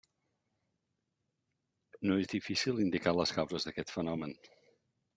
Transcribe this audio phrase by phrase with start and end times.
[2.09, 4.39] No és difícil indicar les causes d'aquest fenomen.